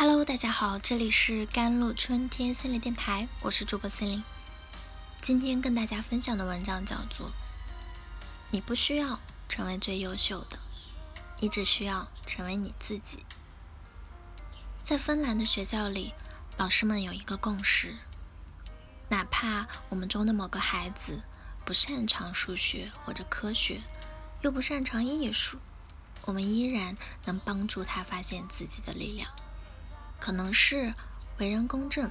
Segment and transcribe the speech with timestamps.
[0.00, 4.24] Hello，大家好，这里是甘露春天心灵电台，我是主播心灵。
[5.20, 7.26] 今天跟大家分享的文章叫做
[8.50, 10.58] 《你不需要成为最优秀的，
[11.40, 13.18] 你只需要成为你自己》。
[14.82, 16.14] 在芬兰的学校里，
[16.56, 17.94] 老师们有一个共识：
[19.10, 21.20] 哪怕我们中的某个孩子
[21.66, 23.82] 不擅长数学或者科学，
[24.40, 25.58] 又不擅长艺术，
[26.24, 26.96] 我们依然
[27.26, 29.30] 能帮助他发现自己的力量。
[30.20, 30.94] 可能是
[31.38, 32.10] 为人公正、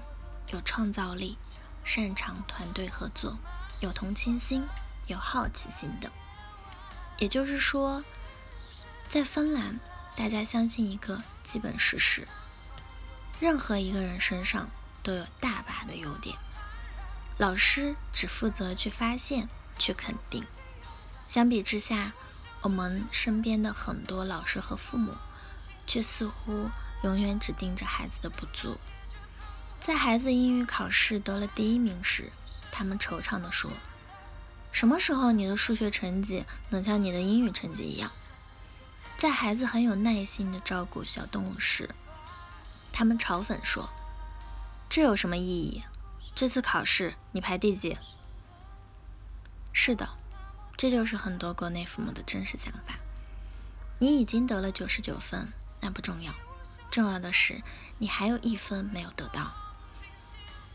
[0.52, 1.38] 有创造力、
[1.84, 3.38] 擅长团队合作、
[3.80, 4.66] 有同情心、
[5.08, 6.12] 有好奇心的。
[7.20, 8.04] 也就是说，
[9.08, 9.80] 在芬兰，
[10.16, 12.28] 大家相信一个基本事实：
[13.40, 14.70] 任何一个人身上
[15.04, 16.36] 都有大把的优点，
[17.38, 20.44] 老师只负责去发现、去肯定。
[21.28, 22.14] 相比之下，
[22.62, 25.14] 我们身边的很多老师和父母，
[25.86, 26.70] 却似乎。
[27.04, 28.78] 永远只盯着孩子的不足，
[29.80, 32.32] 在孩子英语考试得了第一名时，
[32.72, 33.72] 他们惆怅地说
[34.72, 38.12] ：“什么时候你的数学成绩能像你的英语成绩一样？”
[39.18, 41.90] 在孩子很有耐心地照顾小动物时，
[42.92, 43.90] 他们嘲讽说
[44.90, 45.84] ：“这有什么意义？
[46.36, 47.98] 这次考试你排第几？”
[49.72, 50.10] 是的，
[50.76, 53.00] 这就是很多国内父母的真实想法。
[54.00, 56.34] 你已经得了九十九分，那不重要。
[56.92, 57.62] 重要的是，
[58.00, 59.54] 你还有一分没有得到。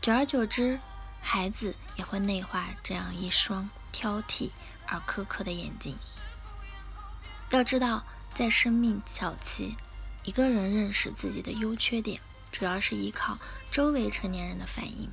[0.01, 0.79] 久而久之，
[1.21, 4.51] 孩子也会内化这样一双挑剔
[4.87, 5.97] 而苛刻的眼睛。
[7.51, 9.75] 要知道，在生命早期，
[10.23, 12.21] 一个人认识自己的优缺点，
[12.51, 13.37] 主要是依靠
[13.71, 15.09] 周围成年人的反应。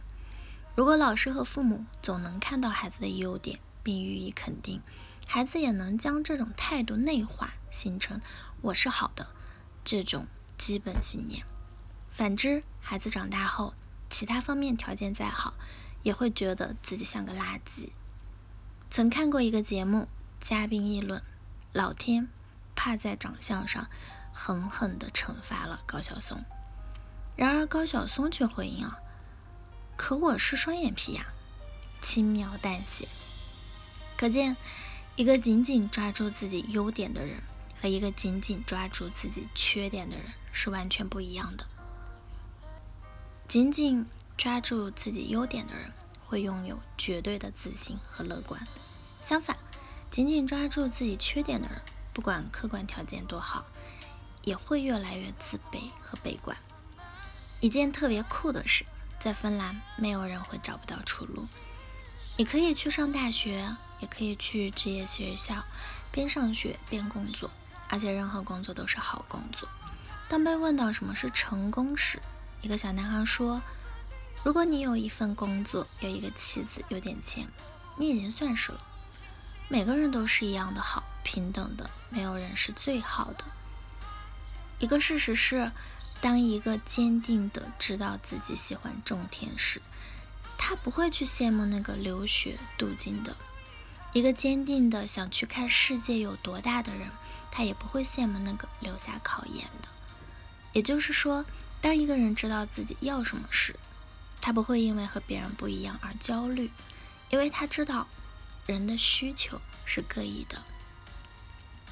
[0.75, 4.83] 如果老师和父母总能看到孩子的优点并予以肯定，
[5.29, 8.21] 孩子也能将这种态度内化，形成
[8.63, 9.29] “我是好的”
[9.85, 10.27] 这种。
[10.59, 11.45] 基本信念。
[12.09, 13.75] 反之，孩子长大后，
[14.11, 15.55] 其他方面条件再好，
[16.03, 17.91] 也会觉得自己像个垃圾。
[18.91, 20.09] 曾看过一个节目，
[20.41, 21.23] 嘉宾议论，
[21.73, 22.29] 老天
[22.75, 23.89] 怕在长相上
[24.33, 26.45] 狠狠地惩罚了高晓松。
[27.35, 28.99] 然而高晓松却回应啊，
[29.97, 31.29] 可我是双眼皮呀，
[32.03, 33.09] 轻描淡写。
[34.19, 34.55] 可见，
[35.17, 37.43] 一个紧紧抓住自己优点的人。
[37.83, 41.67] 和一个紧紧抓住自己缺点的人是完全不一样的。
[43.49, 44.07] 紧紧
[44.39, 45.93] 抓住自己优点的人
[46.25, 48.65] 会拥有绝对的自信和乐观，
[49.21, 49.57] 相反，
[50.13, 51.83] 紧紧抓住自己缺点的人，
[52.13, 53.67] 不管客观条件多好，
[54.45, 56.57] 也会越来越自卑和悲观。
[57.59, 58.87] 一件特别酷的事，
[59.19, 61.49] 在芬兰，没有人会找不到出路。
[62.39, 65.65] 你可以去上大学，也可以去职业学校，
[66.13, 67.51] 边上学边工作。
[67.93, 69.69] 而且任何工作都是好工作。
[70.27, 72.23] 当被问到什么是成功时，
[72.63, 73.61] 一个小男孩说
[74.43, 77.47] ：“如果你有一份工作，有一个妻子，有点钱，
[77.99, 78.81] 你已经算是了。
[79.69, 83.45] 每个人都是一样的好，平等的，没有人是最好的。”
[84.81, 85.71] 一个事实是，
[86.23, 89.83] 当一个坚定的知道自己喜欢种田时，
[90.57, 93.35] 他不会去羡慕那个留学镀金的；
[94.15, 97.11] 一个坚定的想去看世界有多大的人。
[97.53, 99.89] 他也不会羡慕那个留下考研的。
[100.73, 101.45] 也就是说，
[101.81, 103.79] 当一个人知道自己要什么时，
[104.41, 106.71] 他不会因为和别人不一样而焦虑，
[107.31, 108.09] 因为他知道
[108.67, 110.63] 人的需求是各异的。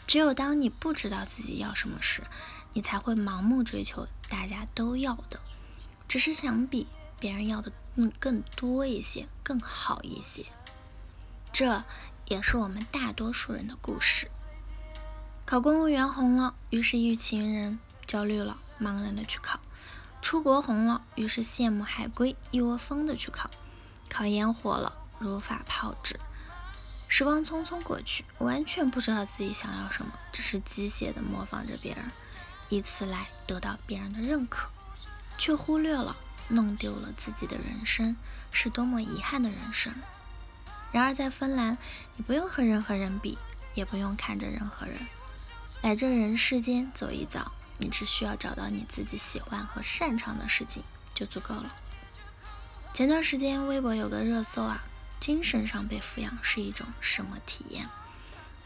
[0.07, 2.25] 只有当你不知道自己要什么时，
[2.73, 5.39] 你才会盲目追求大家都要的，
[6.09, 6.89] 只是想比
[7.21, 10.47] 别人要的更更多一些，更好一些。
[11.53, 11.85] 这
[12.27, 14.29] 也是我们大多数人的故事。
[15.51, 19.59] 考公务员红了，于是一群人焦虑了，茫然的去考；
[20.23, 23.51] 出国红了，于是羡慕海归，一窝蜂的去考；
[24.09, 26.21] 考研火了，如法炮制。
[27.09, 32.05] 时光匆匆过去，完全不知道自己想要什么，只是机械的模仿着别人，
[32.69, 34.71] 以此来得到别人的认可，
[35.37, 36.15] 却忽略了
[36.47, 38.15] 弄丢了自己的人生
[38.53, 39.93] 是多么遗憾的人生。
[40.93, 41.77] 然而在芬兰，
[42.15, 43.37] 你不用和任何人比，
[43.75, 44.97] 也不用看着任何人。
[45.83, 50.83] 来这人世间走一遭，你只需要找到你自己喜欢和擅长的事情
[51.15, 51.75] 就足够了。
[52.93, 54.85] 前段时间微博有个热搜啊，
[55.19, 57.89] 精神上被抚养是一种什么体验？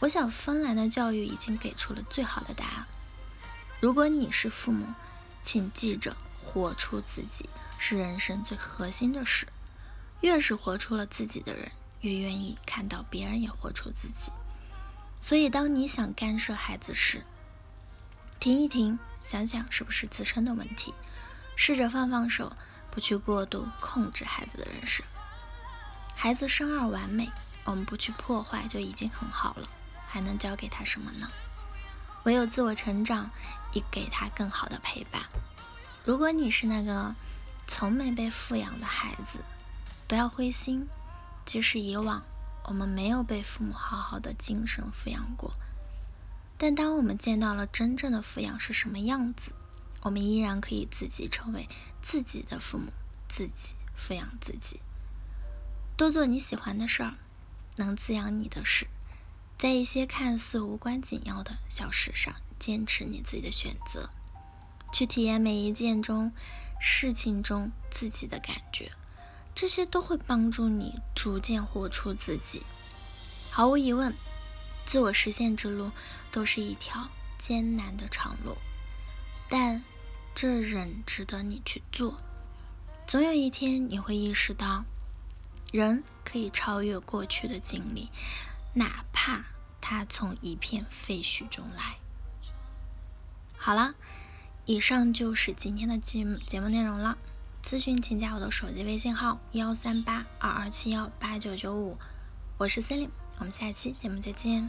[0.00, 2.87] 我想芬兰的教育已经给出了最好的答案。
[3.81, 4.87] 如果你是父母，
[5.43, 9.46] 请记着，活出自己是人生最核心的事。
[10.20, 11.70] 越是活出了自己的人，
[12.00, 14.32] 越愿意看到别人也活出自己。
[15.26, 17.24] 所以，当你想干涉孩子时，
[18.38, 20.92] 停一停，想想是不是自身的问题。
[21.56, 22.54] 试着放放手，
[22.90, 25.02] 不去过度控制孩子的人生。
[26.14, 27.30] 孩子生而完美，
[27.64, 29.66] 我们不去破坏就已经很好了，
[30.06, 31.26] 还能教给他什么呢？
[32.24, 33.30] 唯有自我成长，
[33.72, 35.22] 以给他更好的陪伴。
[36.04, 37.14] 如果你是那个
[37.66, 39.38] 从没被富养的孩子，
[40.06, 40.86] 不要灰心，
[41.46, 42.22] 即使以往
[42.64, 45.52] 我们没有被父母好好的精神抚养过，
[46.56, 49.52] 但当我们见到了真正的抚养是什么样子，
[50.02, 51.69] 我们依然可以自己成为
[52.02, 52.93] 自己的父母，
[53.28, 54.81] 自己抚养自己。
[55.96, 57.14] 多做你喜欢的事儿，
[57.76, 58.87] 能滋养你的事，
[59.58, 64.08] 在一些看似无关紧要的小事上，坚持你自己的选择，
[64.93, 66.32] 去体验每一件中
[66.81, 68.90] 事情中自己的感觉，
[69.54, 72.62] 这些都会帮助你逐渐活出自己。
[73.50, 74.12] 毫无疑问，
[74.84, 75.90] 自我实现之路
[76.32, 77.08] 都是一条
[77.38, 78.56] 艰难的长路，
[79.48, 79.84] 但
[80.34, 82.16] 这仍值得你去做。
[83.06, 84.84] 总有一天，你会意识到。
[85.72, 88.08] 人可以超越过去的经历，
[88.74, 89.44] 哪怕
[89.80, 91.96] 他从一片废墟中来。
[93.56, 93.94] 好了，
[94.66, 97.18] 以上就是今天的节目节目内容了。
[97.64, 101.96] 咨询请加我的手机微信号：幺三八二二七幺八九九五，
[102.58, 104.69] 我是 c e l i n e 我们下期节目再见。